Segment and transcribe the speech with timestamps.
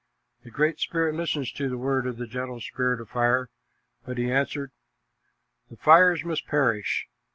[0.43, 3.51] The Great Spirit listened to the words of the gentle Spirit of Fire,
[4.03, 4.71] but he answered,
[5.69, 7.05] "The fires must perish.